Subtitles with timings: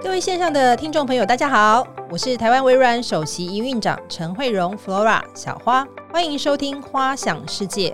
[0.00, 7.90] 各位线上的听众朋友，大家好，我是台湾微软首席营运长陈慧荣 Flora 小花，欢迎收听《花想世界》。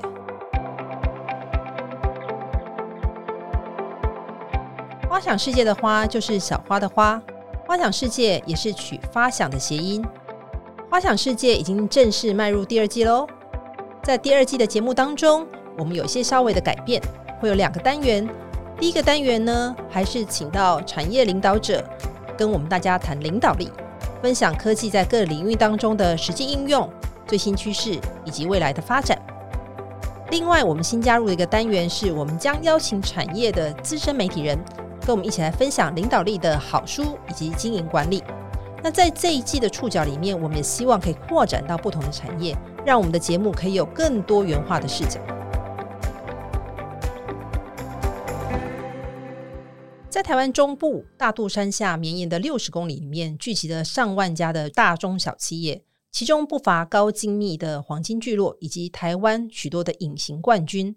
[5.09, 7.21] 花想世界的花就是小花的花，
[7.67, 10.05] 花想世界也是取发想的谐音。
[10.91, 13.27] 花想世界已经正式迈入第二季喽，
[14.03, 15.47] 在第二季的节目当中，
[15.79, 17.01] 我们有一些稍微的改变，
[17.41, 18.29] 会有两个单元。
[18.85, 21.83] 第一个单元呢，还是请到产业领导者
[22.37, 23.73] 跟我们大家谈领导力，
[24.21, 26.87] 分享科技在各领域当中的实际应用、
[27.27, 29.19] 最新趋势以及未来的发展。
[30.31, 34.63] 另外，我们新加入的一个单元是，我们将邀请产业的资深媒体人，
[35.01, 38.23] 跟我们一起来分享领导力的好书以及经营管理。
[38.83, 42.55] 那在这一季的触角里面，我们也希望可以扩展到不同的产业，
[42.85, 45.19] 让我们的节目可以有更多元化的视角。
[50.15, 60.95] 在台湾中部大肚山下绵延的六十公里里面，聚集了上万家的大中小企业，其中不乏高精密的黄金聚落，以及台湾许多的隐形冠军。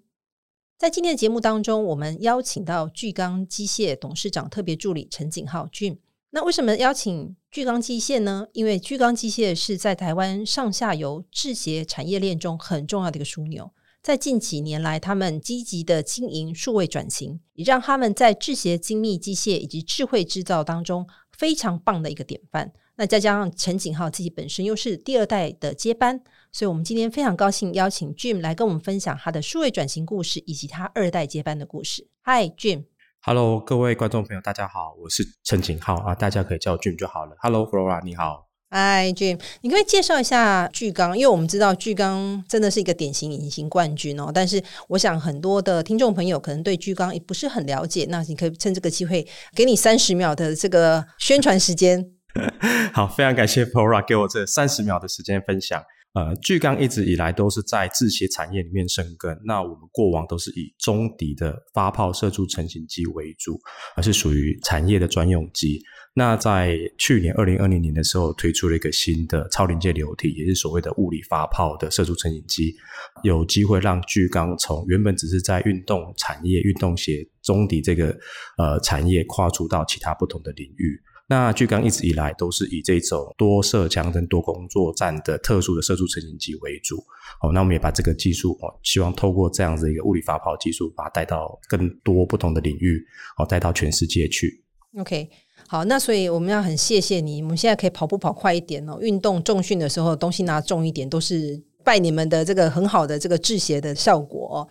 [0.77, 5.99] 在今天的节目当中，我们邀请到巨钢机械董事长特别助理陈景浩俊。
[6.29, 8.45] 那为什么邀请巨钢机械呢？
[8.53, 13.71] 因为巨钢机械是在台湾上下游制鞋产业链中很重要的一个枢纽。
[14.03, 21.06] 在近几年来，他们积极的经营数位转型，也让他们在制鞋、精密机械以及智慧制造当中
[21.38, 22.72] 非常棒的一个典范。
[22.95, 26.20] 那再加上陈景浩自己本身又是第二代的接班，
[26.52, 32.08] 所以我们今天非常高兴邀请 Jim 来跟我们分享他的数位转型故事以及他二代接班的故事。
[32.23, 37.36] Hi Jim，Hello，各位观众朋友，大家好，我是陈景浩啊，大家可以叫我 Jim 就好了。
[37.42, 38.47] Hello，Flora，你好。
[38.69, 44.29] 嗨，Jim，你可以介绍一下巨刚，因为我们知道巨刚真的是一个典型隐形冠军哦。
[44.33, 52.11] 但是，我想很多的听众朋友可能对巨刚也不是很了解，那你可以趁这个机会，给你三十秒的这个宣传时间。
[52.91, 55.81] 好，非常感谢 Pora 给我这三十秒的时间分享。
[56.17, 59.39] 呃，巨钢一直以来都是在制鞋产业里面生根。
[59.45, 63.59] 那我们过往都是以中底的发泡射出成型机为主，
[63.95, 65.79] 而是属于产业的专用机。
[66.16, 72.73] 那在去年二零二零年的时候，推出了一个新的超临界流体，也是所谓的物理发泡的射出成型机，
[73.22, 78.17] 有机会让巨钢从原本只是在运动产业、运动鞋中底这个
[78.57, 81.00] 呃产业，跨出到其他不同的领域。
[81.27, 86.97] 那巨刚一直以来都是以这种多射枪跟多工作站的特殊的射出成型机为主。
[87.41, 93.05] 哦，那我们也把这个技术哦，希望透过这样子一个物理发泡技术，把它带到更多不同的领域，
[93.38, 94.63] 哦，带到全世界去。
[94.97, 95.29] OK。
[95.69, 97.41] 好，那所以我们要很谢谢你。
[97.41, 104.68] 我们现在可以跑步跑快一点哦，运动重训的时候东西拿重一点，都是拜你们的这个很好的这个制鞋的效果。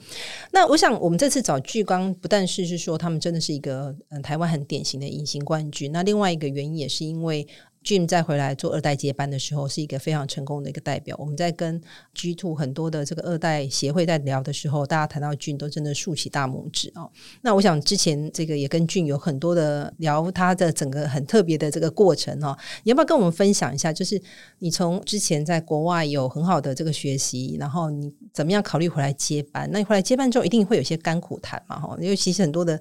[0.52, 7.46] 那我想，我们这次找巨光，不但是是说他们真的是一个嗯台湾很典型的隐形冠军，那另外一个原因也是因为。
[7.86, 11.14] Jim 再回来做二代接班的时候，是一个非常成功的一个代表。
[11.20, 11.80] 我们在跟
[12.14, 17.08] G Two 很多的这个二代协会在聊的时候，大家谈到俊都真的竖起大拇指哦。
[17.42, 22.58] 那我想之前这个也跟俊有很多的聊他的整个很特别的这个过程哦。
[22.82, 23.92] 你要不要跟我们分享一下？
[23.92, 24.20] 就是
[24.58, 29.68] 你从之前在国外有很好的这个学习，然后你怎么样考虑回来接班？
[29.72, 31.78] 那你回来接班之后，一定会有些甘苦谈嘛？
[31.78, 32.78] 哈，因为其实很多的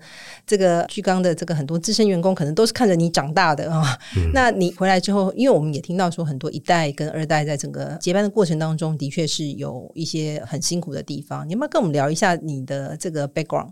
[0.47, 3.97] 这个巨钢的这个很多资深员工，可能都是看着你长大的啊。
[4.33, 4.95] 那你回来。
[5.05, 11.47] 之后，因为我们也听到说，很多一代跟二代在整个接班的过程当中，的确是有一些很辛苦的地方。
[11.47, 13.69] 你要不要跟我们聊一下你的这个 background？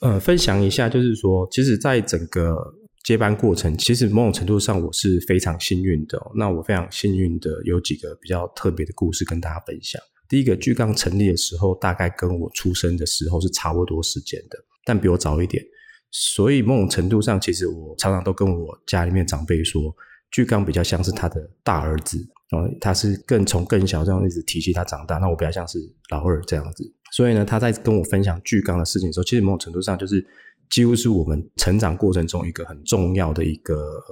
[0.00, 2.56] 呃，分享一下，就是说，其实，在整个
[3.04, 6.18] 接班过程，其实某种程度上，我是非常幸运的。
[6.34, 10.00] 那我非常幸运的有几个比较特别的故事跟大家分享。
[10.28, 15.62] 第一个，巨刚成立的时候，大概跟我出生的时候是差不多时间的，但比我早一点。
[16.10, 19.94] 所以某种程度上，其实我常常都跟我家里面长辈说。
[20.30, 22.18] 巨刚比较像是他的大儿子，
[22.50, 25.78] 然后他是更从更小这样一直提起他长大，那我比较像是
[26.10, 26.92] 老二这样子。
[27.12, 30.26] 所以呢，他在跟我分享巨刚的事情的时候，其实某种程度上就是
[30.74, 34.02] 几乎是我们成长过程中一个很重要的一个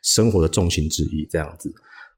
[0.00, 1.74] 生活的重心之一这样子。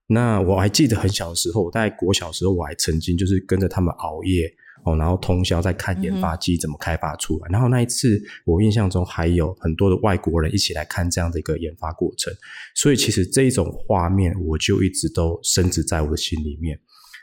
[0.07, 4.55] 那我还记得很小的时候，在国小时候，我还曾经就是跟着他们熬夜。
[4.85, 7.49] 哦，然后通宵在看研发机怎么开发出来。
[7.51, 12.31] 然后那一次，我印象中还有很多的外国人一起来看这样的一个研发过程。
[12.75, 16.79] 所以其实这一种画面，我就一直都深植在我的心里面。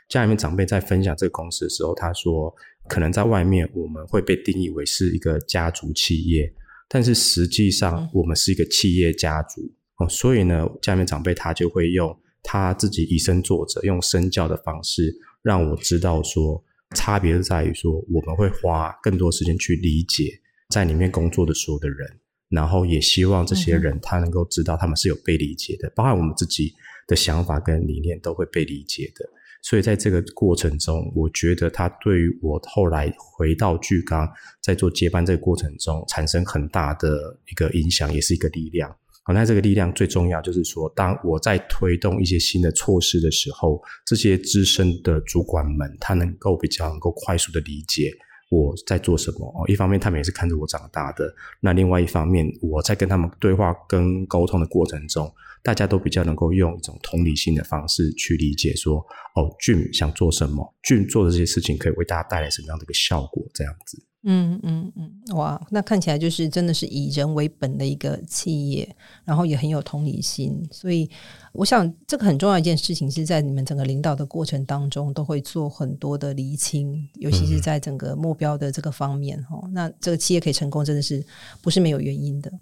[0.08, 2.52] 家里面长辈在分享这个公司的时候，他说，
[2.88, 6.52] 可能在外面我们会被定义为是一个家族企业，
[6.94, 9.60] 但是实际上我们是一个企业家族。
[9.96, 15.12] 哦，所以呢，家里面长辈他就会用他自己以身作则，用身教的方式，
[15.42, 16.62] 让我知道说。
[16.94, 20.30] 差别是在于说，我们会花更多时间去理解
[20.68, 22.06] 在里面工作的所有的人，
[22.50, 26.72] 然后也希望这些人他能够知道他们是有被理解的，包含我们自己
[27.08, 29.28] 的想法跟理念都会被理解的。
[29.64, 34.30] 所以在这个过程中，我觉得他对于我后来回到巨刚，
[34.60, 38.94] 在做接班这个过程中产生很大的一个影响，也是一个力量。
[39.22, 48.12] 好，那这个力量最重要就是说，当我在推动一些新的措施的时候，这些资深的主管们他能够比较能够快速的理解
[48.50, 49.46] 我在做什么。
[49.56, 55.32] 哦，一方面他们也是看着我长大的，那另外一方面我在跟他们对话跟沟通的过程中。
[55.64, 58.98] 大家都比较能够用一种同理心的方式去理解，说
[59.34, 63.42] 哦，俊想做什么，俊做的这些事情可以为大家带来什么样的一个效果？
[63.54, 68.94] 这样子，嗯嗯嗯，哇，那看起来就是真的是以人为本的一个企业，
[69.24, 70.62] 然后也很有同理心。
[70.70, 71.08] 所以，
[71.54, 79.58] 我想这个很重要一件事情是在你们整个领导的过程当中，都会做很多的厘清，尤其是在整个目标的这个方面哈。
[79.72, 81.24] 那这个企业可以成功，真的是
[81.62, 82.52] 不是没有原因的。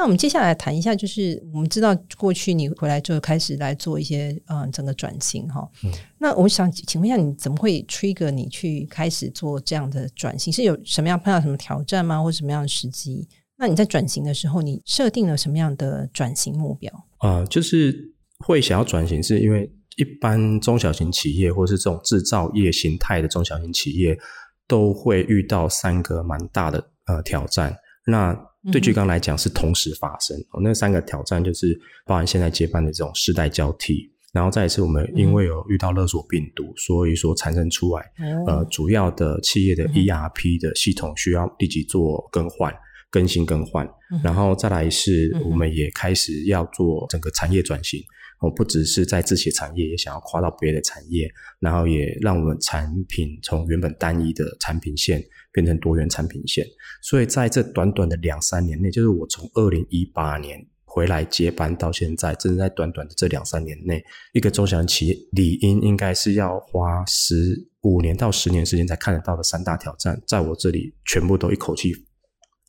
[0.00, 5.70] 那我们接下来谈一下，就是我们知道过去你回来就开始来做一些嗯整个转型哈。
[6.16, 10.50] 那我想请问一下，你怎么会 trigger 你去开始做这样的转型？
[10.50, 13.28] 是有什么样碰到什么挑战吗，或什么样的时机？
[13.58, 16.90] 那你在转型的时候，你设定了什么样的转型目标？
[17.18, 17.94] 啊，就是
[18.38, 24.18] 会想要转型，是因为一般中小型企业或是这种制造业形态的中小型企业
[24.66, 27.76] 都会遇到三个蛮大的呃挑战。
[28.06, 28.34] 那
[28.70, 38.04] 对巨刚来讲是同时发生哦，那三个挑战就是包含现在接班的这种世代交替，然后再一次我们因为有遇到勒索病毒，所以说产生出来
[38.46, 42.74] 呃主要的企业的 ERP 的系统需要立即做更换、
[43.10, 43.88] 更新、更换，
[44.22, 48.02] 然后再来是我们也开始要做整个产业转型。
[48.40, 55.22] 我不只是在制鞋产业，也想要跨到别的产业，然后也让我们产品从原本单一的产品线
[55.52, 56.66] 变成多元产品线。
[57.02, 64.02] 所以在这短短的两三年内，就是我从二零一八年回来接班到现在，正在短短的这两三年内，
[64.32, 71.92] 一个中小企业理应应该是要花十五年到十年时间才看得到的三大挑战，在我这里全部都一口气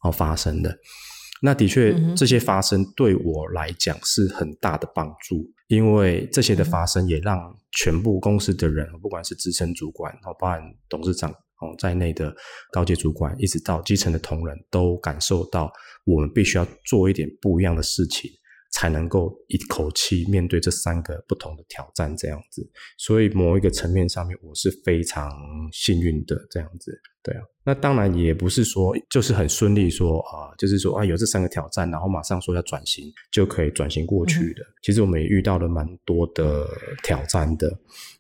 [0.04, 0.78] 哦发生的。
[1.44, 5.44] 那的确，这些发生对我来讲是很大的帮助。
[5.68, 7.40] 因为这些的发生，也让
[7.72, 12.32] 全部公司的人，不管是资深主管，哦，包含董事长哦在内的
[12.72, 15.72] 高阶主管，一直到基层的同仁，都感受到
[16.06, 18.30] 我们必须要做一点不一样的事情。
[18.72, 22.68] 才能够一口气面对这三个不同的挑战，这样子。
[22.98, 25.32] 所以某一个层面上面，我是非常
[25.72, 27.00] 幸运的，这样子。
[27.24, 34.66] 对啊，那当然也不是说就是很顺利，说啊，就是说啊，有这三个挑战，然后马上说要转型就可以转型过去的。
[34.82, 36.68] 其实我们也遇到了蛮多的
[37.04, 37.68] 挑战的。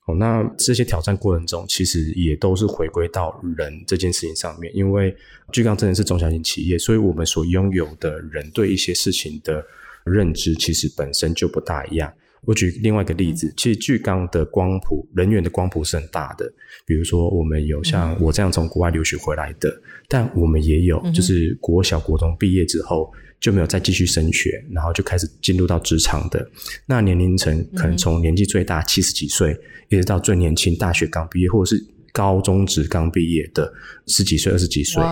[0.05, 5.15] 哦，那这些挑战过程中，其实也都是回归到人这件事情上面，因为
[5.51, 9.65] 巨刚真的是中小型企业，所以我们所拥有的人对一些事情的。
[10.05, 12.11] 认知其实本身就不大一样。
[12.43, 16.51] 我举另外一个例子，其实巨刚的光谱人员的光谱是很大的。
[16.87, 19.71] 比如说，我们有像我这样从国外留学回来的，
[20.07, 26.49] 但我们也有就是国小国中毕业之后就没有再继续升学，然后就开始进入到职场的。
[26.87, 29.55] 那年龄层可能从年纪最大七十几岁，
[29.89, 33.71] 一直到最年轻大学刚毕业或者是高中职刚毕业的
[34.07, 35.03] 十几岁、二十几岁。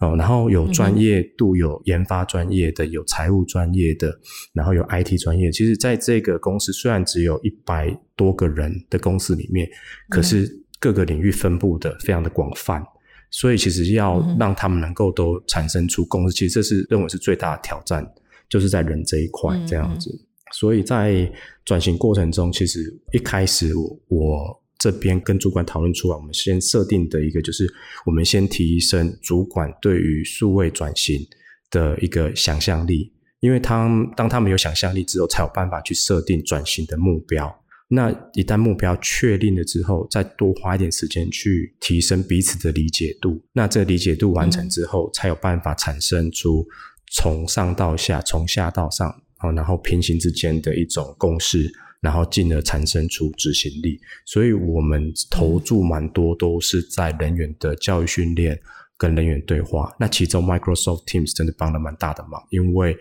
[0.00, 4.18] 哦，然后有专业度，有研发专业的，有财务专业的，
[4.54, 5.52] 然后有 IT 专业。
[5.52, 9.68] 其实，在这个公司虽然只有一百多个人的公司里面，
[10.08, 12.82] 可是各个领域分布的非常的广泛。
[13.30, 18.10] 所以，其实要让他们能够都产生出公司，其实这是认为是最大的挑战，
[18.48, 20.10] 就是在人这一块这样子。
[20.52, 21.30] 所以在
[21.62, 24.62] 转型过程中，其实一开始我我。
[24.80, 27.70] 这边跟主管讨论出来，我们先设定的一个就是，
[28.06, 31.20] 我们先提升主管对于数位转型
[31.70, 37.54] 的一个想象力，因为他当他们有想象力之后，才有办法去设定转型的目标。
[37.88, 43.42] 那一旦目标确定了之后，再多花一点时间去提升彼此的理解度。
[43.52, 46.66] 那这理解度完成之后，才有办法产生出
[47.12, 49.14] 从上到下、从下到上，
[49.54, 51.70] 然后平行之间的一种共识。
[52.00, 58.58] 然后进而产生出执行力，所以我们投注蛮多都是在人员的教育训练
[58.96, 59.94] 跟人员对话。
[60.00, 62.96] 那其中 Microsoft Teams 真的帮了蛮大的忙，因为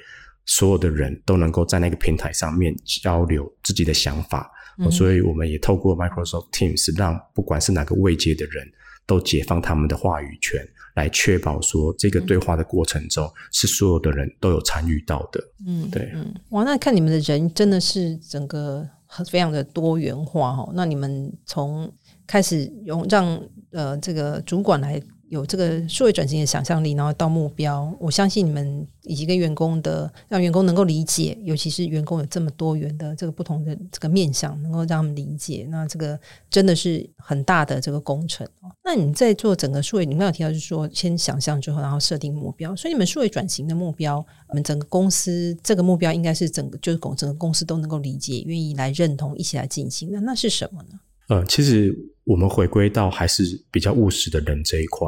[0.46, 4.52] 所有的人都能够在那个平台上面交流自己的想法，
[4.92, 8.70] 所以我们也透过 Microsoft Teams 让不管是哪个位阶的人
[9.06, 10.62] 都解放他们的话语权。
[10.96, 15.42] 来确保说这个对话的过程中是所有的人都有参与到的。
[15.66, 18.88] 嗯，对，嗯，哇，那看你们的人真的是整个
[19.30, 20.72] 非常的多元化哦。
[20.74, 21.92] 那你们从
[22.28, 23.42] 开始用让
[23.72, 36.20] 呃这个主管来有这个数位转型的想象力，然后到目标，我相信你们以及跟员工的，让员工能够理解，尤其是员工有这么多元的这个不同的这个面向，能够让他们理解，那这个
[36.50, 38.48] 真的是很大的这个工程。
[38.84, 50.10] 那你在做整个数位，你刚有提到就是说，先想象之后，然后设定目标，所以你们数位转型的目标，我们整个公司这个目标应该是整个就是整个公司都能够理解，愿意来认同，一起来进行。
[50.12, 51.00] 那那是什么呢？
[51.30, 51.96] 呃，其实
[52.26, 55.08] 我们回归到还是比较务实的人这一块。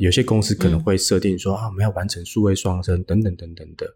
[0.00, 3.86] 有些公司可能会设定说啊，我们要完成数位双生等等等等的，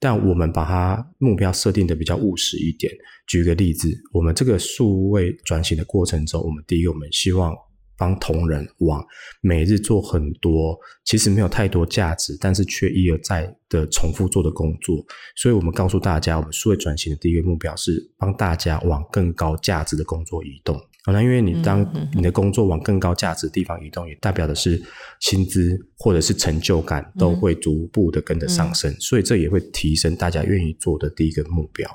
[0.00, 2.92] 但我们把它目标设定的比较务实一点。
[3.26, 7.54] 举个例子，我们这个数位转型的过程中，我们第一个，我们希望。
[8.00, 9.04] 帮同仁往
[9.40, 15.04] 每日做很多其实没有太多价值，但是却一而再的重复做的工作，
[15.34, 20.80] 所以我们告诉大家，我们数位转型的第一个目标是帮大家往更高价值的工作移动。
[21.12, 21.84] 那因为你当
[22.14, 24.82] 你的工作往更高价值的地方移动，也代表的是
[25.20, 31.88] 薪资或者是成就感都会逐步的跟着上升，所以这也会提升大家愿意做的第一个目标。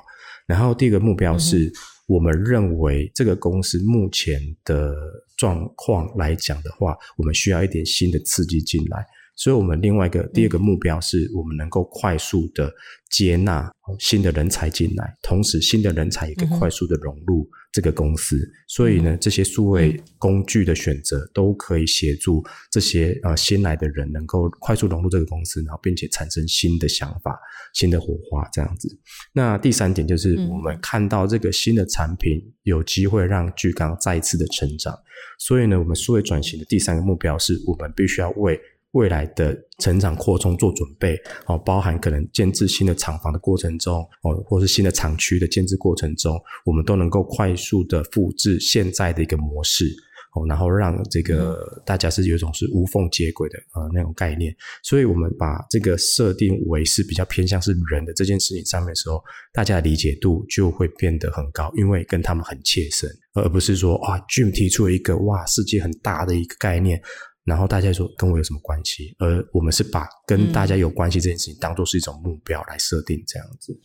[0.46, 1.72] 然后第一个目标是。
[2.06, 4.94] 我们认为这个公司目前的
[5.38, 9.02] 状况来讲的话，我们需要一点新的刺激进来。
[9.36, 12.70] 所以，我们另外一个第二个目标是我们能够快速的
[13.10, 18.38] 接纳新的人才进来，同时新的人才也可以快速的融入这个公司。
[18.68, 27.38] 所以呢，这些数位工具的选择都可以协助这些呃新来的人能够快速融入这个公司，然后并且产生新的想法、
[27.74, 28.88] 新的火花这样子。
[29.32, 34.96] 那第三点就是我们看到这个新的产品有机会让巨刚再一次的成长，
[35.38, 38.58] 所以呢，我们数位转型的第三个目标是我们必须要为
[38.94, 49.86] 未来的成长扩充做准备哦，包含可能建制新的厂房的过程中哦，或是新的厂区的建制过程中，我们都能够快速的复制现在的一个模式
[50.34, 54.54] 哦，然后让这个大家是有一种是无缝接轨的呃那种概念。
[54.82, 59.22] 所以，我们把这个设定为是比较偏向是人的这件事情上面的时候，
[59.52, 67.00] 大家的理解度就会变得很高，因为跟他们很切身，而不是说啊，Jim 提出了一个哇世界很大的一个概念。
[67.44, 69.14] 然后大家说跟我有什么关系？
[69.18, 73.78] 而我们是把跟大家有关系这件事情当做是一种目标来设定，这样子。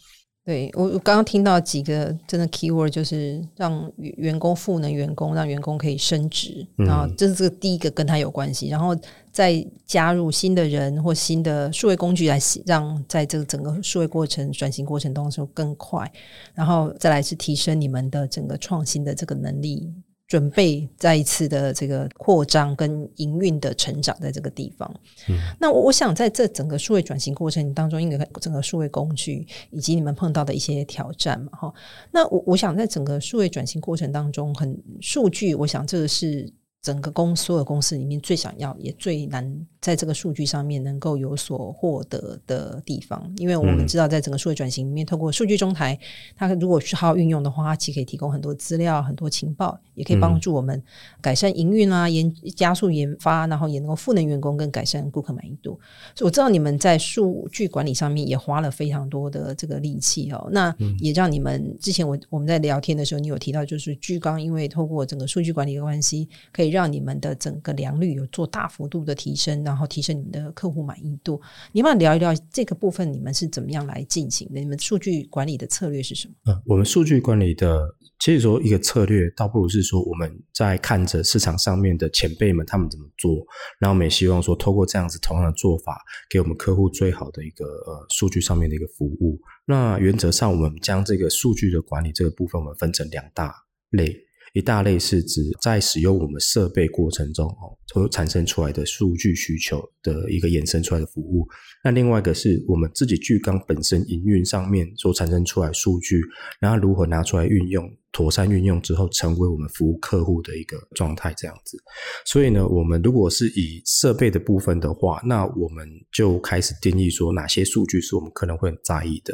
[0.45, 8.95] 对我，我刚刚听到几个真的 key word，就是让员工赋能员工，让员工可以升职，然后这是这个第一个跟他有关系，然后
[9.31, 16.11] 再加入新的人或新的数位工具来让在这个整个数位过程转型过程当中更快，
[16.55, 19.93] 然后再来是提升你们的整个创新的这个能力。
[20.29, 24.89] 准备再一次的这个扩张跟营运的成长，在这个地方。
[25.27, 31.73] 嗯，那我想在这整个数位转型过程当中，应该整个数位工具以及你们碰到的一些挑战嘛，哈。
[32.11, 36.49] 那我我想在整个数位转型过程当中，很数据，我想这个是。
[36.81, 45.97] 整个公所有公司里面最想要也最难在这个数据上面能够有所获得的地方，因为我们知道在整个数据转型里面，透过数据中台，
[46.37, 50.81] 它如果是好好运用的话，它其实可以提供很多资料、很多情报，也可以帮助我们
[51.21, 55.77] 改善营运啊，研加速研发，然后也能够赋能员工跟改善顾客满意度。
[56.15, 60.49] 所以我知道你们在数据管理上面也花了非常多的这个力气哦。
[60.51, 66.68] 那也让你们之前我我们在聊天的时候，你有提到就是巨刚，因为透过整个数据管理的关系，可以。
[66.69, 71.41] 让你们的整个良率有做大幅度的提升，然后提升你们的客户满意度。
[71.71, 74.59] 你们聊一聊这个部分，你们是怎么样来进行的？
[74.59, 76.33] 你们数据管理的策略是什么？
[76.45, 77.87] 嗯，我们数据管理的，
[78.19, 83.35] 其实说一个策略，倒不如是说我们在看着市场上面的前辈们他们怎么做，
[83.79, 89.39] 然后我们也希望说，透过这样子同样的做法，给我们客户最好的一个呃数据上面的一个服务。
[89.65, 93.53] 那原则上，我们将这个数据的管理这个部分，我们分成两大
[93.91, 94.15] 类。
[94.53, 101.47] 一大类是指在使用我们设备过程中哦，所产生出来的数据需求的一个衍生出来的服务。
[101.83, 106.21] 那另外一个是我们自己巨钢本身营运上面所产生出来数据，
[106.59, 111.77] 然后如何拿出来运用，妥善运用之后，成为我们服务客户的一个状态这样子。
[112.25, 119.33] 所以呢，我们如果是以设备的部分的话，那我们就开始定义说哪些数据是我们可能会很在意的。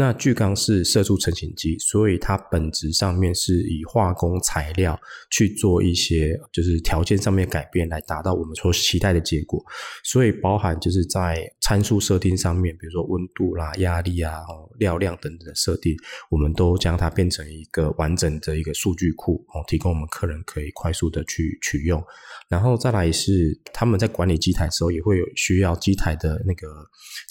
[0.00, 4.96] 那巨钢是射出成型机，所以它本质上面是以化工材料
[5.28, 9.60] 去做一些就是条件上面改变，来达到我们所期待的结果。
[10.04, 14.38] 所以包含就是在参数设定上面，比如说温度啦、压力啊、
[14.78, 15.96] 料量等等的设定，
[16.30, 22.00] 我们都将它变成一个完整的一个数据库哦，提供我们客人可以快速的去取用。
[22.48, 26.68] 然后再来是他们在管理机台的时候，也会有需要机台的那个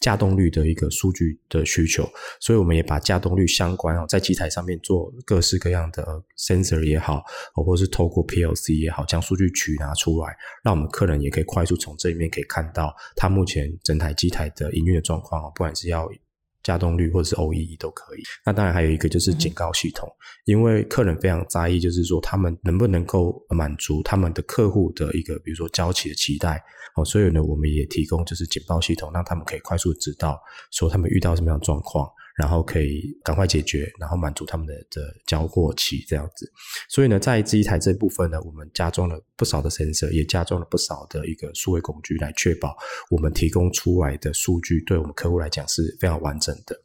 [0.02, 2.04] 架动率的一个数据的需求，
[2.42, 2.57] 所以。
[2.58, 6.04] 以我们也把架动率相关哦，在机台上面做各式各样的
[6.38, 7.24] sensor 也好，
[7.54, 16.10] 或者是透过 PLC 也好，将数据取拿出来，让我们客人也可以快速从这里面可以看到他目前整台机台的营运的状况哦不管是要。
[16.64, 18.22] 加动率或者是 OEE 都可以。
[18.46, 20.10] 那当然还有一个就是警告系统，
[20.44, 26.62] 因为客人非常在意，就是说他们能不能够满足他们的客户的一个，比如说交期的期待
[26.98, 27.06] 哦。
[27.06, 30.38] 所以呢，我们也提供就是警报系统，让他们可以快速知道
[30.74, 32.06] 说他们遇到什么样的状况。
[32.38, 36.50] 然后可以赶快解决，然后满足他们的的交货期这样子。
[36.88, 42.78] 所以呢，在这一台这部分呢，我们加装了不少的 sensor，也加装了不少的一个数位工具，来确保
[43.10, 46.80] 我们提供出来的数据对我们客户来讲是非常完整的。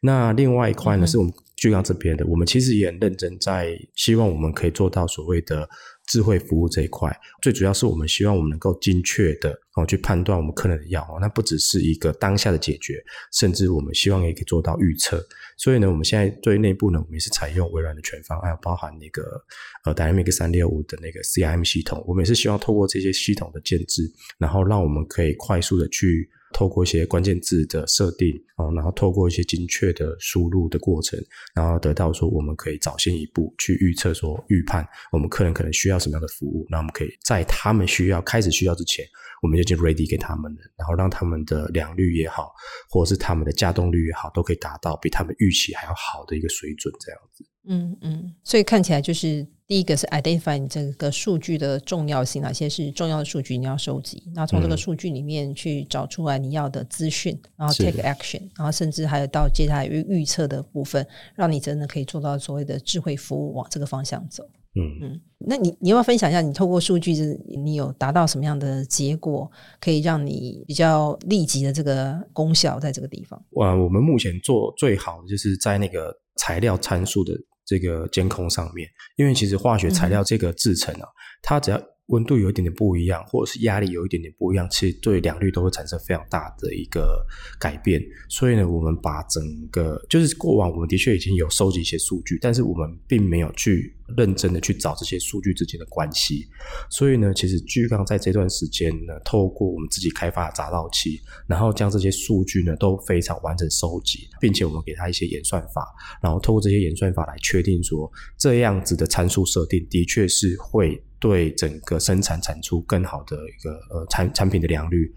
[0.00, 5.68] 那另外一块呢，是我们巨刚这边的，我们其实也很认真，在希望我们可以做到所谓的。
[6.12, 13.02] 智慧服务这一块，最主要是我们希望我们能够精确的哦去判断我们客人的药哦，那不只是一个当下的解决，
[13.32, 15.26] 甚至我们希望也可以做到预测。
[15.56, 19.42] 所以呢，我们现在对内部呢，我们也是采用微软的全方案，包含那个
[19.86, 26.28] 呃 Dynamic 三六五的那个 CRM 系统，我们也是希望透过这些系统的建制，然后让我们可以快速的去。
[26.52, 31.18] 透过一些关键字的设定啊，然后透过一些精确的输入的过程，
[31.54, 39.04] 然后得到说我们可以早先一步去预测说预判我们客人可能需要什么样的服务，那我们可以在他们需要开始需要之前，
[39.42, 42.52] 我们就已经 ready 给他们了，然后让他们的良率也好，
[42.88, 47.44] 或者是他们的加动率也好，都可以达到比他们预期还要好的一个水准，这样子。
[47.68, 64.44] 嗯嗯，所以看起来就是第一个是 identify 你这个数据的重要性，哪些是重要的数据你要收集，那从这个数据里面去找出来你要的资讯，然后 take action，然后甚至还有到接下来预预测的部分，让你真的可以做到所谓的智慧服务往这个方向走。
[64.74, 69.50] 嗯嗯，那你你要不要分享一下，你透过数据是你有达到什么样的结果，
[69.80, 73.42] 可以让你比较立即的这个功效在这个地方？
[73.52, 77.32] 哇，我们目前做最好的就是在那个材料参数的。
[77.64, 81.08] 这个监控上面，因为其实化学材料这个制成啊，
[81.42, 87.24] 它只要温度有一点点不一样，或者是压力有一点点不一样，其实对良率都会产生非常大的一个
[87.58, 88.02] 改变。
[88.28, 93.96] 所以呢，我们把整个就是过往我们的确已经有收集一些数据，但是我们并没有去。
[94.16, 96.46] 认真的去找这些数据之间的关系，
[96.90, 105.86] 所以呢，其实巨刚在这段时间呢，透过我们自己开发的杂道器，然后将这些数据呢都非常完整收集，并且我们给他一些演算法，
[106.22, 115.12] 然后透过这些演算法来确定说，这样子的参数设定的确是会对整个生产产出更好的一个呃产产品的良率。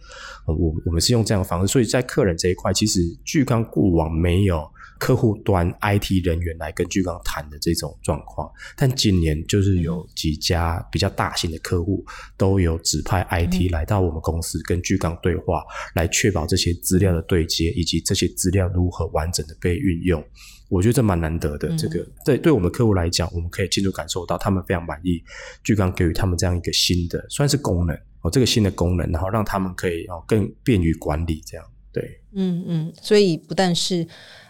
[0.45, 4.69] 我我们是用这样的方式，所以在客人这一块，其实巨刚过往没有。
[4.97, 12.03] 客户端 IT 人员来跟巨刚谈的这种状况，但今年就是有几家比较大型的客户
[12.37, 15.63] 都有指派 IT 来到我们公司跟巨刚对话，
[15.95, 20.23] 来确保这些资料的对接以及这些资料如何完整的被运用。
[20.69, 25.21] 我觉得这蛮难得的，这个对对我们客户来讲，我们可以清楚感受到他们非常满意
[25.63, 31.65] 巨刚给予他们这样一个新的算是功能哦，这个新的功能，然后让他们可以哦更便于管理这样。
[31.91, 34.07] 对，嗯嗯，所以不但是。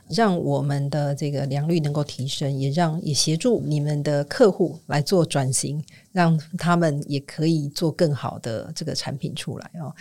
[0.09, 9.91] 让我们的这个良率能够提升，也让也协助你们的客户来做转型，让他们也可以做更好的这个产品出来哦。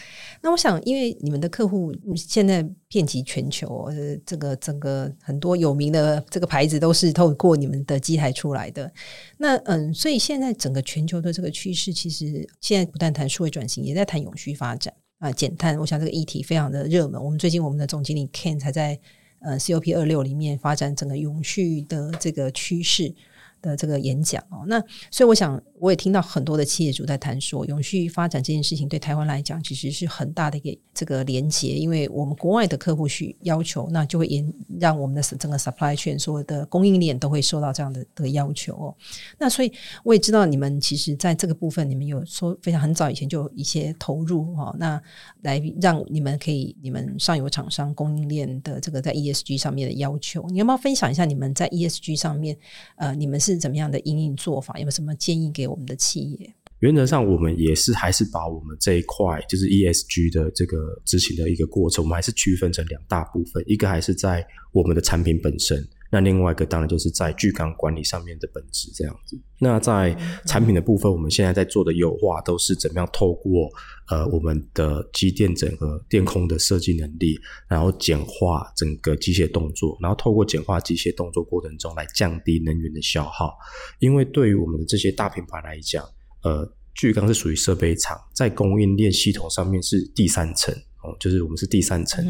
[0.42, 3.88] 那我想，因为你们的客户现在遍及全球，
[4.26, 8.92] 这个整个很多有名的这个牌子都是透过你们的机台出来的。
[9.38, 15.78] 那嗯，所以现在整个全球的这个趋势，其实现在不但谈数位转型，也在谈永续发展啊，减碳。
[15.78, 17.22] 我想这个议题非常的热门。
[17.24, 19.00] 我们最近我们的总经理 Ken 才在。
[19.44, 23.14] 呃，COP 二六里面发展整个永续的这个趋势。
[23.64, 24.78] 的这个演讲哦，那
[25.10, 38.94] 所以我想，我也听到很多的企业主在谈说，永续发展这件事情对台湾来讲，其实是很大的一个这个连接，因为我们国外的客户需要求，那就会引让我们的整个 supply chain 所有的供应链都会受到这样的的要求哦。
[39.38, 39.72] 那所以
[40.02, 45.00] 我也知道，你们其实在这个部分，你们有说非常很早以前就有一些投入哦，那
[45.42, 52.54] 来让你们可以，你们上游厂商供应链的这个在 ESG 上面的要求，你要不要分享一下你们在 ESG 上面，
[52.96, 53.53] 呃，你们是？
[53.54, 54.74] 是怎么样的营运做法？
[54.74, 56.54] 有没有什么建议给我们的企业？
[56.80, 63.64] 原则上，我们也是还是把我们这一块就是 ESG 的这个执行的一个过程，我们还是区分成两大部分。
[63.66, 69.36] 一个还是在我们的产品本身，那另外一个当然就是在巨缸管理上面的本质这样子。
[69.58, 73.68] 那在产品的部分，我们现在在做的优化都是怎么样透过
[74.08, 83.52] 呃我们的机电整合电控的设计能力，然后简化整个机械动作，然后透过简化机械动作过程中来降低能源的消耗。
[83.98, 86.04] 因为对于我们的这些大品牌来讲，
[86.44, 90.72] 呃，巨刚是属于设备厂，在供应链系统上面是第三层。
[91.02, 92.24] 哦，就是我们是第三层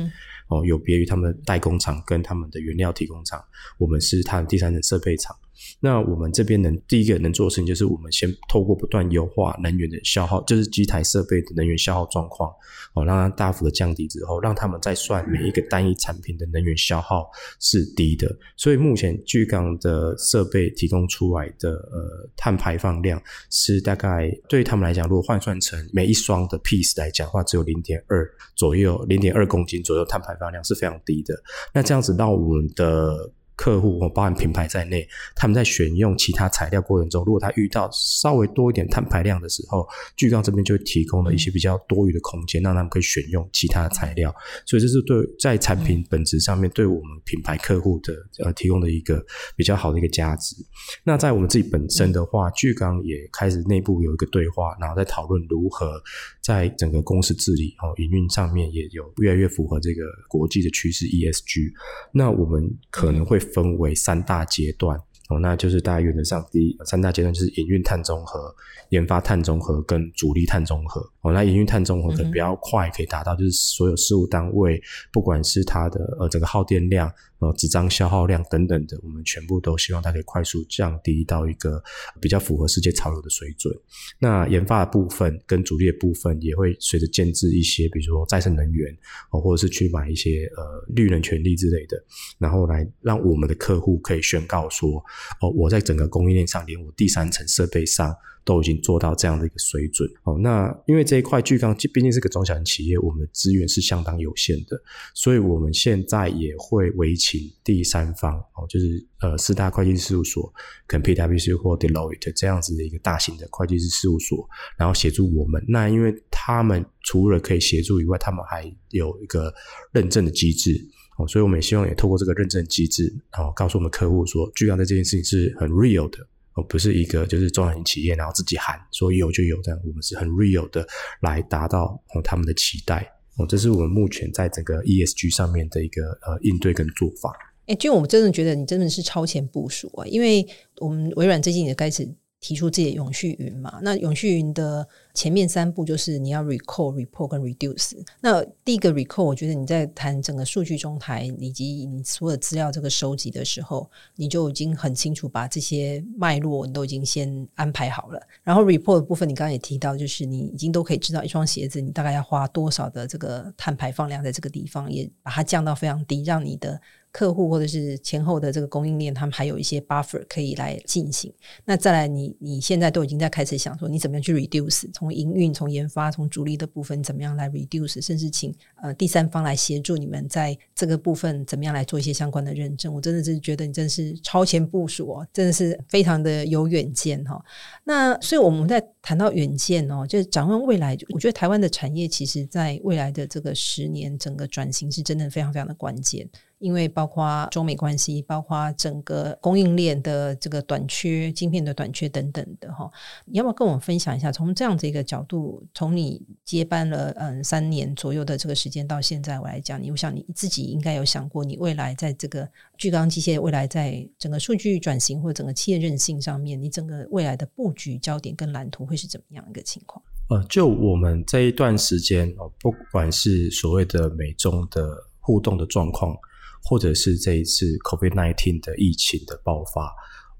[0.49, 3.43] 哦，有别于他们代工厂跟他们的原料提供厂，
[3.79, 5.37] 我们是他的第三层设备厂。
[5.81, 12.51] 那我们这边能第一个能做的事情，就是我们先透过不断优化能源的消耗，就是机台设备的能源消耗状况，
[12.95, 17.29] 哦，让它大幅的降低之后，让他们再算每一个单一产品的能源消耗
[17.61, 18.35] 是低的。
[18.57, 31.35] 所以目前巨港的设备提供出来的呃碳排放量是大概对于他们来讲，如果换算成每一双的 piece 来讲的话，只有零点二左右，零点二公斤左右碳排放量是非常低的。
[31.73, 39.87] 那这样子让我们的客户或包含品牌在内，他们在选用其他材料过程中，如果他遇到稍微多一点碳排量的时候，
[40.17, 44.35] 巨钢这边就提供了一些比较多余的空间，让他们可以选用其他的材料。
[44.67, 48.15] 所以这是对在产品本质上面对我们品牌客户的
[48.45, 49.25] 呃提供的一个
[49.57, 50.57] 比较好的一个价值。
[51.05, 56.03] 那在我们自己本身的话，巨钢也开始内部有一个对话，然后在讨论如何
[56.41, 61.73] 在整个公司治理哦营运上面也有越来越符合这个国际的趋势 ESG。
[62.13, 63.39] 那我们可能会。
[63.53, 68.55] 分为三大阶段哦，那就是大家原则上第三大阶段就是营运碳中和、
[68.91, 71.33] 研发碳中和跟主力碳中和哦。
[71.33, 74.81] 那营运碳中和可能比较快可以达到，就是所有事务单位
[75.11, 77.11] 不管是它的呃整个耗电量。
[77.45, 81.83] 呃，纸张消耗量等等的，我们全部都希望它可以快速降低到一个
[82.21, 83.75] 比较符合世界潮流的水准。
[84.19, 88.91] 那研发的部分跟主力的部分也会随着建制一些，比如说再生能源
[89.31, 90.63] 哦，或者是去买一些呃
[90.95, 92.03] 绿能权利之类的，
[92.39, 95.05] 然后来让我们的客户可以宣告说，
[95.43, 98.15] 哦，我在整个供应链上，连我第三层设备上。
[98.45, 100.39] 都已经做到这样的一个水准哦。
[100.39, 104.81] 那因为这一块巨钢毕竟是个中小型企业，我们的资源是相当有限的，
[105.15, 110.53] 所以我们现在也会委请第三方哦，就是呃四大会计师事务所，
[110.87, 115.65] 跟 PwC 或 Deloitte 这样子的一个大型的会计师事务所，然后协助我们。
[115.67, 119.53] 那因为他们除了可以协助以外，他们还有一个
[119.93, 120.79] 认证的机制
[121.17, 126.19] 哦，所以我们也希望也透过这个认证机制，然后告诉我们客户说，巨钢在这件事情是很 real 的。
[126.55, 130.87] 哦，不是一个就是中小型企业，然后自己喊说有就有这样，我们是很 real 的
[131.21, 137.33] 来达到他们的期待哦，这是我们目前在整个 ESG 上面的一个呃应对跟做法。
[137.67, 140.47] 哎，就我真的觉得你真的是超前部署啊，因为
[140.81, 142.09] 我们微软最近也开始。
[142.45, 143.79] 提出自己的永续云嘛？
[143.81, 147.97] 那永续云的前面三步就是你要 recall、report 跟 reduce。
[148.21, 158.21] 那第一个 recall，我觉得你在谈整个数据中台以及你所有资料这个收集的时候，你就已经很清楚把这些脉络你都已经先安排好了。
[158.43, 166.79] 然后 report 的部分，你刚刚也提到，就是你已经都可以知道一双鞋子你大概要花多少的这个碳排放量在这个地方，也把它降到非常低，让你的。
[167.15, 171.33] 客户或者是前后的这个供应链，他们还有一些 buffer 可以来进行。
[171.65, 174.93] 那再来，你你现在都已经在开始想说，你怎么样去 reduce？
[174.93, 178.05] 从营运、从研发、从主力的部分，怎么样来 reduce？
[178.05, 182.93] 甚至请呃第三方来协助你们在这个部分怎么样来做一些相关的认证？
[182.93, 187.41] 我真的是觉得你真是超前部署哦，真的是非常的有远见哈。
[187.85, 196.29] 那所以我们在谈到远见哦，就是展望未来，我觉得台湾的产业其实在未来的这个十年，整个转型是真的非常非常的关键。
[196.65, 202.91] 因为包括中美关系，包括整个供应链的这个短缺、晶片的短缺等等的哈，
[203.27, 204.33] 你要不要跟我们分享一下？
[204.33, 212.49] 从这样子一个角度，从你接班了嗯三年左右的这个时间到现在，我来讲，你我想你自己应该有想过，你未来在这个
[212.79, 220.03] 巨钢机械未来在整个数据转型或整个企业韧性上面，你整个未来的布局焦点跟蓝图会是怎么样一个情况？
[220.31, 226.17] 呃，就我们这一段时间哦，不管是所谓的美中的互动的状况。
[226.65, 229.93] 或者是这一次 COVID-19 的疫情的爆发，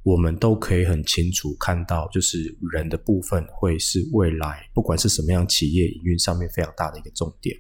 [0.03, 7.55] 我们都可以很清楚看到，就是人的部分会是未来不管是什么样企业营运上面非常大的一个重点。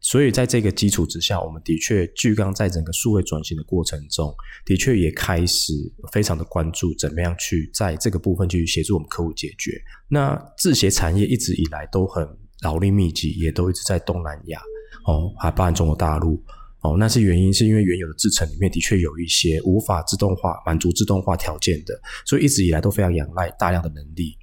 [0.00, 4.32] 所以在这个基础之下，我们的确巨刚在整个数位转型的过程中，
[4.64, 5.72] 的确也开始
[6.12, 9.72] 非常的关注怎么样去在这个部分去协助我们客户解决。
[10.08, 12.24] 那制鞋产业一直以来都很
[12.62, 14.60] 劳力密集，也都一直在东南亚
[15.06, 16.40] 哦，还包含中国大陆。
[16.86, 24.36] 哦，那是原因，是因为原有的制程里面的确有一些无法自动化满足自动化条件的，所以一直以来都非常仰赖大量的能力。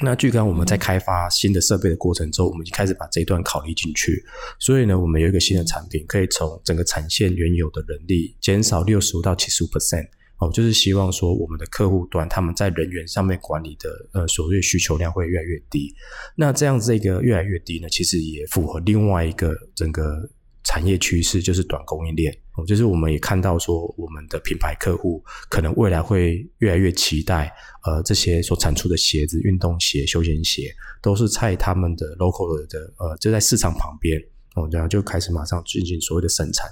[0.00, 4.22] 那据刚我们在开发新的设备的过程中，我们已经开始把这一段考虑进去。
[4.60, 10.06] 所以呢，我们有一个新的产品，可以从整个产线原有的人力减少六十五到七十五 percent。
[10.38, 15.94] 哦，就是希望说我们的客户端他们在人员上面管理的呃所谓需求量会越来越低。
[16.36, 20.30] 那这样子一个越来越低呢，其实也符合另外一个整个。
[20.64, 22.32] 产业趋势就是短供应链，
[22.66, 27.52] 就是我们也看到说，我们的品牌客户可能未来会越来越期待，
[27.84, 34.20] 呃，这些所产出的鞋子、运动鞋、休闲鞋，都是在他们的 local 的呃，就在市场旁边，
[34.54, 36.70] 哦，然后就开始马上进行所谓的生产。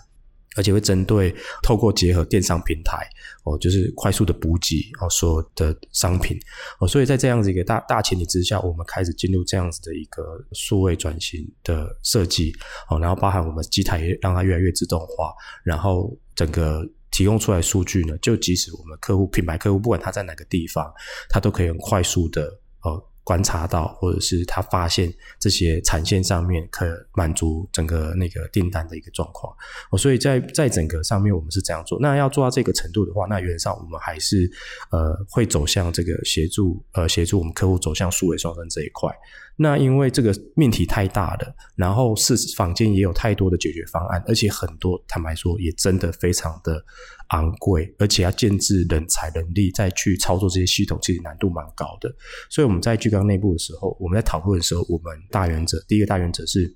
[0.56, 3.08] 而且会针对透过结合电商平台
[3.44, 6.38] 哦，就是快速的补给哦，所有的商品
[6.80, 12.52] 哦，所以在这样子一个大大前提之下，我们开始进入这样子的一个数位转型的设计
[12.88, 15.32] 哦，然后包含我们机台让它越来越自动化，
[15.62, 20.92] 然后整个提供出来数据呢，就即使我们客户品牌客户不管他在哪个地方，
[21.28, 22.46] 他都可以很快速的
[22.82, 23.02] 哦。
[23.30, 29.54] 观察到，或者是他发现这些产线上面可满足整个那个订单的一个状况，
[29.92, 31.96] 哦，所以在在整个上面我们是这样做。
[32.00, 34.50] 那要做到这个程度的话，那原则上我们还是
[34.90, 39.08] 呃会走向这个协助呃协助我们客户走向数位双生这一块。
[39.54, 46.82] 那因为这个命题太大了，然后是坊间也有太多的解决方案，而且很多坦白说也真的非常的
[47.30, 52.12] 昂贵，而且要建置人才能力再去操作这些系统，其实难度蛮高的。
[52.48, 56.74] 所以我们在巨刚内部的时候，我们在讨论的时候，我们大原则第一个大原则是，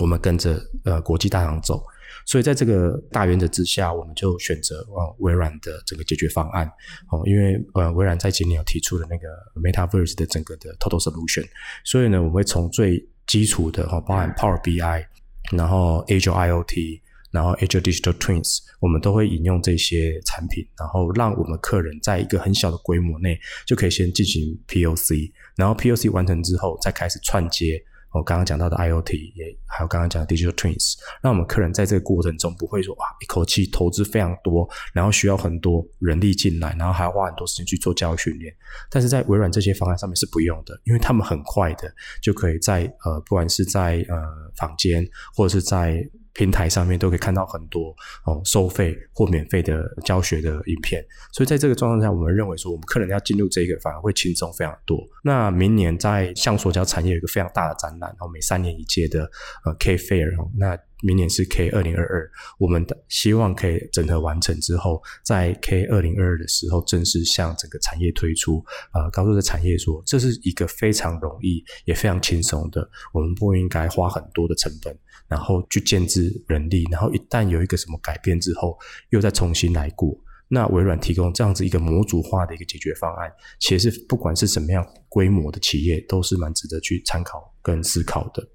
[0.00, 1.82] 我们跟着呃国际大厂走。
[2.24, 6.66] 所以在这个大原则之下，我们就选择哦微软的整个解决方案
[7.10, 9.28] 哦，因为呃微软在今年有提出的那个
[9.60, 11.46] MetaVerse 的整个的 Total Solution，
[11.84, 15.06] 所以呢，我们会从最基础的哈，包含 Power BI，
[15.52, 17.00] 然后 Azure IoT，
[17.36, 27.78] 然后 Azure Digital Twins，我们都会引用这些产品，然后让我们客人在一个很小的规模内就可以先进行 POC，然后 POC 完成之后再开始串接。
[28.12, 38.50] 我刚刚讲到的 IOT 也还有刚刚讲的 Digital Twins，让我们客人在这个过程中不会说哇一口气投资非常多，然后需要很多人力进来，然后还要花很多时间去做教育训练。
[38.90, 44.16] 但是在微软这些方案上面是不用的，因为他们很快的就可以在呃不管是在呃
[44.56, 46.02] 房间或者是在
[46.36, 47.94] 平台上面都可以看到很多
[48.24, 55.02] 哦收费或免费的教学的影片，所以在这个状况下，我们认为说我们客人要进入这个反而会轻松非常多。
[55.24, 59.30] 那明年在橡塑胶产业有一个非常大的展览，然后每三年一届的
[59.64, 74.96] 呃 K Fair，那明年是 K 二零二二，我们的希望可以整合完成之后，在 K 二零二二的时候正式向整个产业推出，呃，告诉这产业说这是一个非常容易也非常轻松的，我们不应该花很多的成本。
[75.28, 78.78] 然后去建制人力，然后一旦有一个什么改变之后，
[79.10, 80.16] 又再重新来过。
[80.46, 83.28] 那微软提供这样子一个模组化的一个解决方案，
[83.58, 88.48] 其实不管是什么样规模的企业，都是蛮值得去参考跟思考的。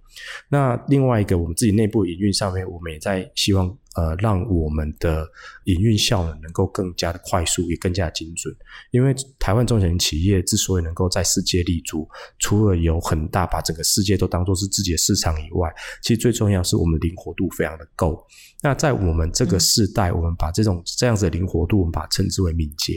[0.49, 3.77] 那另外一个，我们自己内部营运上面，我们也在希望。
[3.93, 5.27] 呃，让我们的
[5.65, 8.55] 营运效能能够更加的快速，也更加精准。
[8.91, 12.07] 因为台湾中小型企业之所以能够在世界立足，
[12.39, 15.69] 除了有很大把整个世界都当做是自己的市场以外，
[16.01, 18.25] 其实最重要是我们灵活度非常的够。
[18.63, 22.93] 那在我们这个世代，我们把这种这样子的灵活度，我们把它称之为敏捷。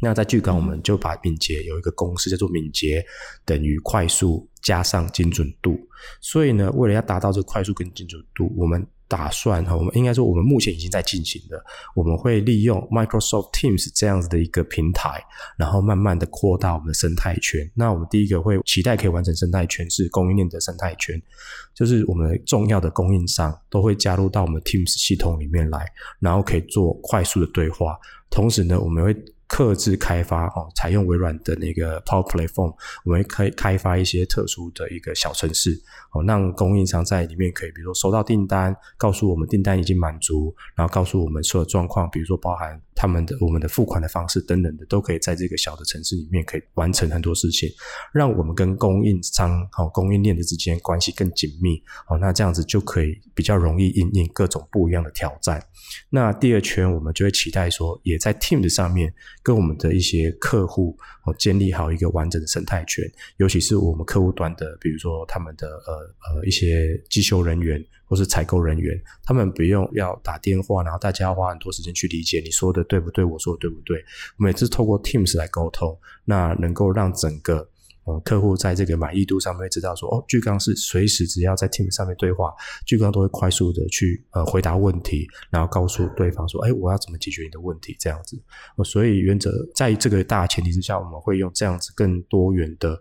[0.00, 3.04] 那在巨港，我们就把敏捷有一个公式叫做敏捷
[3.44, 5.78] 等于快速加上精准度。
[6.20, 11.58] 所以呢，为了要达到这个快速跟精准度，我们打算哈，我们应该说，我们目前已经在进行的，
[11.94, 15.22] 我们会利用 Microsoft Teams 这样子的一个平台，
[15.56, 17.68] 然后慢慢的扩大我们的生态圈。
[17.74, 21.20] 那我们第一个会期待可以完成生态圈是供应链的生态圈，
[21.74, 25.86] 就是我们重要的供应商都会加入到我们 Teams 系统里面来，
[26.20, 27.96] 然后可以做快速的对话。
[28.28, 29.16] 同时呢，我们会。
[29.48, 35.80] 克制开发哦，采用微软的那个 Power Platform，我们可以开发一些特殊的一个小程式
[36.12, 47.70] 哦，让供应商在里面可以，比如说收到订单，告诉我们订单已经满足，然后告诉我们所有状况，比如说包含他们的我们的付款的方式等等的，都可以在这个小的城市里面可以完成很多事情，
[48.12, 55.62] 让我们跟供应商哦供应链的之间关系更紧密哦，那这样子就可以比较容易应应各种不一样的挑战。
[56.10, 59.14] 那第二圈我们就会期待说，也在 Teams 上面。
[59.46, 65.92] 跟我们的一些客户哦建立好一个完整的生态圈，尤其是我们客户端的，比如说他们的呃
[66.34, 74.04] 呃一些机修人员或是采购人员，他们不用要打电话，然后大家要花很多时间去理解你说的对不对，我说的对不对，
[74.36, 77.68] 每次透过 Teams 来沟通，那能够让整个。
[78.06, 82.54] 呃，客户在这个满意度上面会知道说，哦，巨刚是随时只要在 Team 上面对话，
[82.86, 88.40] 巨刚都会快速的去呃回答问题，然后告诉对方说，哎，我要怎么解决你的问题这样子。
[88.84, 92.96] 所以原则在这个大前提之下，我们会用这样子更多元的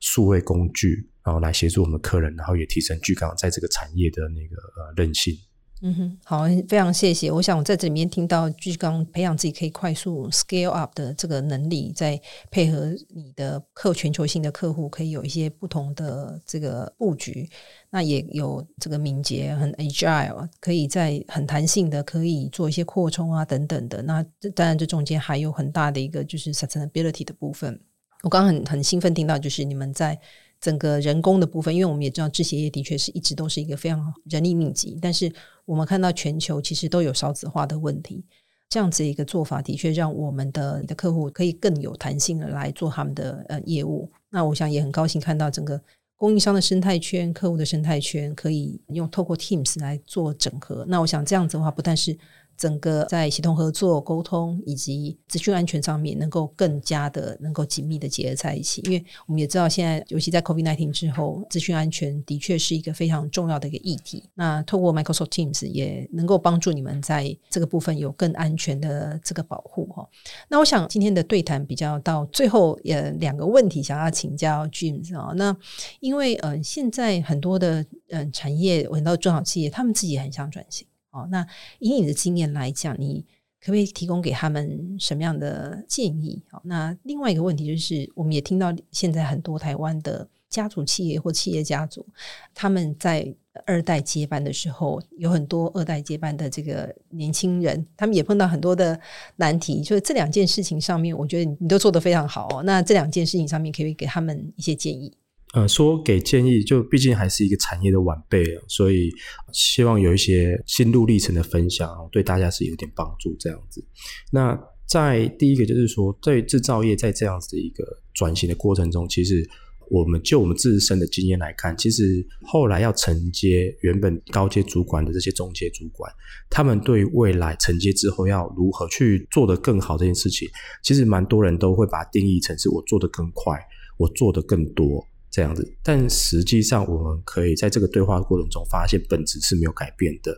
[0.00, 5.38] 数位工具，然后来协助我们客人，然后也提升巨刚在这个产业的那个呃韧性。
[5.80, 7.30] 嗯哼，好，非常谢谢。
[7.30, 17.48] 我想我在这里面听到巨刚培养自己可以快速 scale up 的这个能力，在配合你的客全球性的客户，可以有一些不同的这个布局。
[17.90, 24.02] 那也有这个敏捷，很 agile，可以在很弹性的可以做一些扩充啊等等的。
[24.02, 24.22] 那
[24.54, 27.80] 当然这中间还有很大的一个就是 sustainability 的部分。
[28.22, 30.18] 我刚刚很很兴奋听到，就是你们在
[30.60, 35.32] 整个人工的部分，因为我们也知道制鞋业的确是一直都是一个非常人力密集，但是
[35.64, 38.24] 我们看到全球其实都有少子化的问题，
[38.68, 44.10] 这样子一个做法的确让我们的的客户可以更有弹性的来做他们的呃业务。
[44.30, 45.80] 那我想也很高兴看到整个
[46.16, 50.84] 供应商的生态圈、客户的生态圈可以用透过 Teams 来做整合。
[50.88, 52.18] 那我想这样子的话，不但是
[52.58, 58.82] 整个在协同合作、沟通以及资讯安全上面，能够更加的能够紧密的结合在一起。
[58.82, 64.28] 因为我们也知道，现在尤其在 COVID nineteen 之后，资讯安全的确是一个非常重要的一个议题。
[64.34, 70.04] 那透过 Microsoft Teams 也能够帮助你们在这个部分有更安全的这个保护哈。
[70.48, 75.32] 那我想今天的对谈比较到最后，也，两个问题想要请教 James 啊。
[75.36, 75.56] 那
[76.00, 80.84] 因为呃，现在很多的嗯产业，很多中小企业，他们自己很想转型。
[81.10, 81.46] 哦，那
[81.78, 83.24] 以你的经验来讲，你
[83.60, 86.42] 可不可以提供给他们什么样的建议？
[86.50, 92.06] 好，那另外一个问题就是，我们也听到现在很多台湾的家族企业或企业家族，
[92.54, 93.34] 他们在
[93.66, 98.98] 二代接班的时候，有很多二代接班的这个年轻人，他们也碰到很多的
[99.36, 99.80] 难题。
[99.82, 102.62] 就是这两件事情上面，我觉得你都做得非常好哦。
[102.62, 105.12] 那这两件事情上面，可以给他们一些建议。
[105.58, 109.10] 呃，说给建议，就毕竟还是一个产业的晚辈所以
[109.52, 113.84] 希望有一些心路历程的分享，对大家是有点帮助这样子。
[114.30, 119.44] 那在第一个就是说，对制造业在这样子的一个转型的过程中，其实
[119.90, 126.12] 我们就我们自身的经验来看，其实后来要承接原本高阶主管的这些中阶主管，
[126.50, 130.46] 他们对未来承接之后要如何去做得更好这件事情，
[130.84, 133.58] 其实蛮多人都会把它定义成是我做得更快，
[133.96, 135.04] 我做得更多。
[135.30, 140.34] 这样子，但实际上我们可以在这个对话过程中发现本质是没有改变的。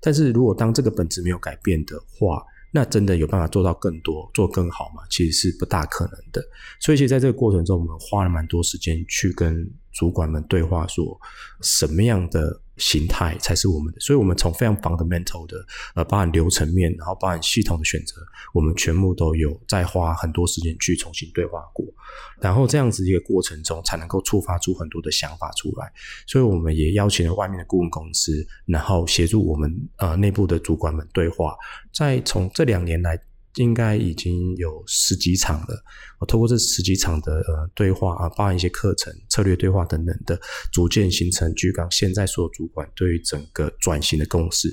[0.00, 2.42] 但是如果当这个本质没有改变的话，
[2.72, 5.02] 那真的有办法做到更多、做更好吗？
[5.10, 6.42] 其实是不大可能的。
[6.80, 11.20] 所以，其实在这个过程中，我们花了蛮多时间去跟主管们对话，说
[11.60, 12.61] 什么样的。
[12.76, 15.56] 形态才是我们的，所以我们从非常 fundamental 的
[15.94, 18.16] 呃，包含流程面，然后包含系统的选择，
[18.54, 21.84] 我们全部都有在花很多时间去重新对话过，
[22.40, 25.92] 然后这样子一个过程中，才能够触发出很多的想法出来。
[26.26, 31.54] 所以我们也邀请了外面的顾问公司，然后协助我们呃内部的主管们对话，
[31.92, 33.18] 在从这两年来。
[33.56, 35.84] 应该已经有十几场了。
[36.18, 40.40] 我透过这十几场的呃对话啊，包含一些课程、策略对话等等的，
[40.72, 44.72] 逐渐形成巨港现在所有主管对于整个转型的共识。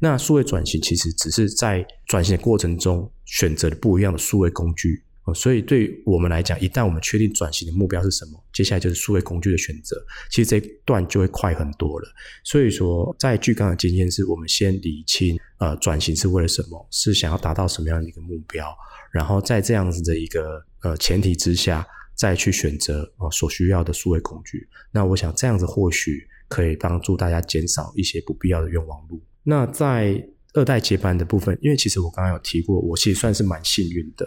[0.00, 5.04] 那数位转型其实只是在转型的过程中选择了不一样的数位工具。
[5.34, 9.96] 所以，对我们来讲，一旦我们确定转型的目标是什么，接下来就是数位工具的选择。
[10.30, 12.08] 其实这一段就会快很多了。
[12.44, 18.74] 所以说，在巨刚的经验是，我们先理清，呃，转型是为了什么，是想要达到什么样的一个目标，
[19.12, 24.68] 然后在这样子的一个呃前提之下，再去选择呃所需要的数位工具。
[24.90, 29.22] 那我想这样子或许可以帮助大家减少一些不必要的冤枉路。
[29.42, 30.22] 那在
[30.58, 34.26] 二代接班的部分，因为其实我刚刚有提过，我其实算是蛮幸运的。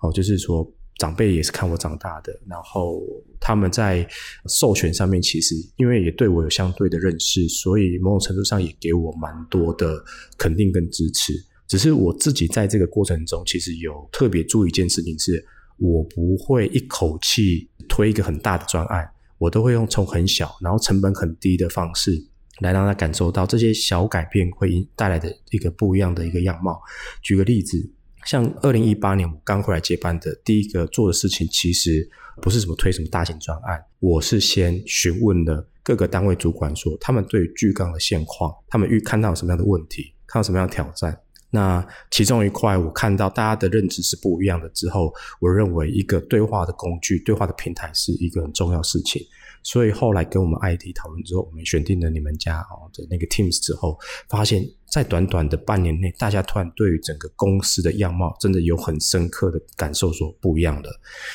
[0.00, 0.66] 哦，就是说
[0.98, 3.02] 长辈也是看我长大的，然后
[3.40, 4.08] 他们在
[4.48, 10.02] 授权上面，其实因为也对我有相对的认识，所以某种程度上也给我蛮多的
[10.38, 11.32] 肯定跟支持。
[11.66, 15.44] 只是我自己在这个过程中，其实有特别注意一件事情，是
[15.78, 19.08] 我不会一口气推一个很大的专案，
[19.38, 22.12] 我都会用从很小，然后成本很低的方式，
[22.60, 26.80] 来让他感受到这些小改变会带来的一个不一样的一个样貌。
[27.22, 27.90] 举个例子。
[28.26, 32.08] 像二零一八年我刚回来接班的第一个做的事情，其实
[32.40, 41.14] 不是什么推什么大型专案，我是先询问了各个单位主管，说他们对巨钢的现况，他们预看到什么样的问题，看到什么样的挑战。
[41.50, 49.20] 那其中一块我看到大家的认知是不一样的之后，我认为一个对话的工具、对话的平台是一个很重要事情。
[49.64, 53.98] 所以后来跟我们 IT 讨论之后，我们选定了你们家哦的那个 Teams 之后，
[54.28, 60.90] 发现，在短短的半年内，大家突然对于整个公司的样貌真的有很深刻的感受，说不一样的。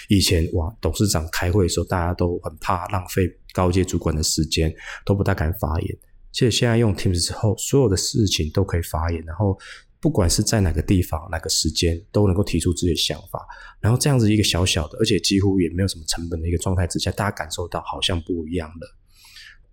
[0.07, 5.97] 以前哇，董事长开会的时候，大家都很怕浪费高阶主管的时间，都不大敢发言。
[6.31, 9.59] 其实现在用 Teams 之后，所有的事情都可以发言，然后。
[10.01, 13.45] 不管是在哪个地方、哪个时间，都能够提出自己的想法。
[13.81, 18.95] 然后这样子一个小小的，而且几乎也没有什么成本的一个状态之下，大家感受到好像不一样了。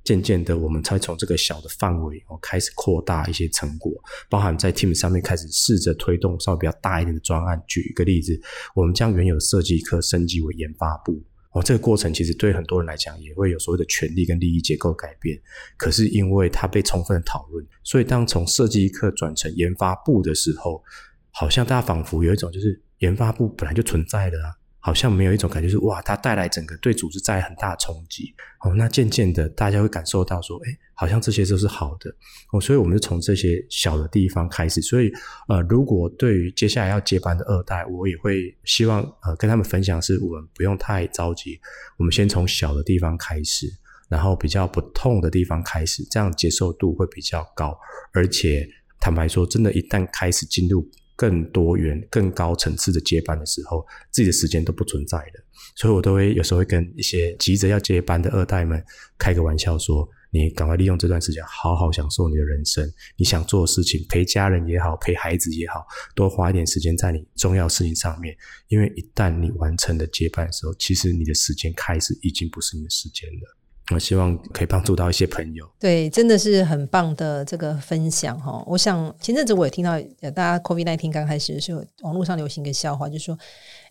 [0.02, 3.92] 渐渐的，我们才从这个小的范围哦开始扩大一些成果，
[4.28, 7.60] 包含在 Team 上面开始试着推动稍微比较大一点的专案。
[7.66, 8.40] 举一个例子，
[8.74, 11.20] 我们将原有的设计科升级为研发部。
[11.56, 15.40] 哦，这个过程其实对很多人来讲也会有所谓的权利跟利益结构改变。
[15.78, 20.84] 可是因为它被充分的讨论，所以当从设计课转成研发部的时候，
[21.30, 24.52] 好像大家仿佛有一种就是研发部本来就存在的啊，
[24.86, 28.72] 好像没有一种感觉是哇，它带来整个对组织带来很大的冲击哦。
[28.72, 32.08] 那渐渐的，大家会感受到说，哎，好像这些都是好的
[32.52, 32.60] 哦。
[32.60, 34.80] 所以，我们就从这些小的地方开始。
[34.80, 35.12] 所以，
[35.48, 41.58] 呃，如果对于接下来要接班的二代，我也会希望呃跟他们分享，是我们不用太着急，
[41.96, 43.66] 我们先从小的地方开始，
[44.08, 47.76] 然后比较不痛的地方开始，这样接受度会比较高。
[48.12, 48.64] 而且，
[49.00, 50.88] 坦白说，真的，一旦开始进入。
[51.16, 55.44] 更多元、更高层次的接班的时候，自己的时间都不存在了，
[55.74, 58.84] 所以我都会有时候会跟一些急着要接班的二代们
[59.18, 62.86] 开个玩笑，说：“你赶快利用这段时间，好好享受你的人生。
[63.16, 68.36] 你想做的事情，陪家人也好，陪孩子也好，多花一点时间在你重要事情上面。
[68.68, 73.56] 因为一旦你完成了接班的时候，其实你的时间开始已经不是你的时间了。”
[73.94, 75.64] 我希望可以帮助到一些朋友。
[75.78, 78.62] 对，真的是很棒的这个分享哈。
[78.66, 79.92] 我想前阵子我也听到，
[80.32, 83.38] 大家 COVID nineteen 刚开始的时候，网络上流行一个笑话，就说，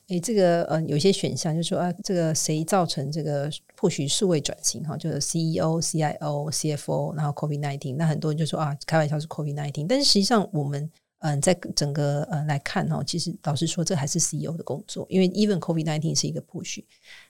[0.10, 16.84] 哎，这个呃，有些选项就说啊，这个谁造成这个或许数位转型哈，就是 CEO、CIO、CFO，然后 COVID nineteen，那很多人就说啊，开玩笑是 COVID nineteen，但是实际上我们嗯，在整个呃来看哈，其实老实说，这还是 CEO 的工作，因为 even COVID nineteen 是一个 push，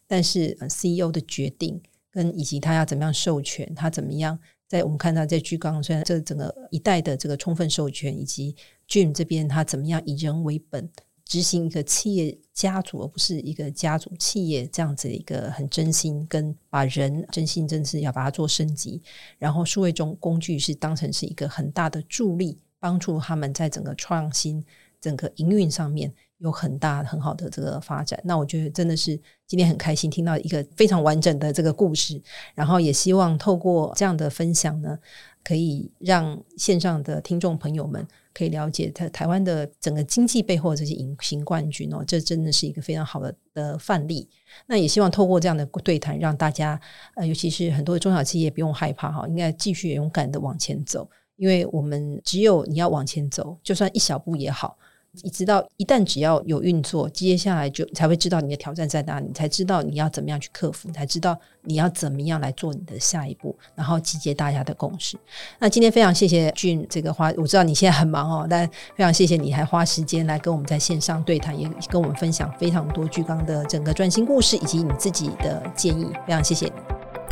[0.07, 1.79] 但是 CEO 的决定。
[2.15, 4.39] 跟以及他要怎么样授权，他怎么样
[4.69, 8.55] 在我们看到在巨刚虽然这整个一代的这个充分授权，以及
[8.87, 10.89] Jim 这边他怎么样以人为本
[11.25, 19.01] 执行一个企业家族，而不是一个家族企业这样子的一个很真心跟把人真心真是要把它做升级，
[19.37, 24.63] 然后数位中工具是当成是一个很大的助力，帮助他们在整个创新、
[25.01, 26.13] 整个营运上面。
[26.39, 32.21] 有很大很好的这个发展，那我觉得真的是今天很开心听到一个非常完整的这个故事，
[32.53, 34.99] 然后也希望透过这样的分享呢，
[35.43, 44.27] 可以让线上的听众朋友们可以了解台台湾的整个经济背后这些隐形冠军哦，这真的是一个非常好的的范例。
[44.67, 46.79] 那也希望透过这样的对谈，让大家
[47.15, 54.77] 呃，尤其是很多的中小企业不用害怕哈，应该继续勇敢的往前走，因为我们只有你要往前走，就算一小步也好。
[55.23, 65.17] 你知道，一旦只要有运作，接下来就才会知道你的挑战在哪里，才知道你要怎么样去克服，才知道你要怎么样来做你的下一步，然后集结大家的共识。
[65.59, 76.07] 那今天非常谢谢俊这个花，我知道你现在很忙哦，但非常谢谢你还花时间来跟我们在线上对谈，也跟我们分享非常多巨刚的整个转型故事以及你自己的建议。
[76.25, 76.73] 非常谢谢你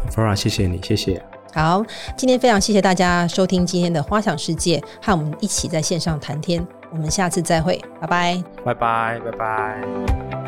[0.10, 1.24] ，Flora，谢谢你，谢谢。
[1.54, 1.86] 好，
[2.18, 6.66] 今天非常谢谢大家收听今天的花想世界，和我们一起在线上谈天。
[6.94, 10.43] 我们下次再会，拜拜，拜拜，拜拜。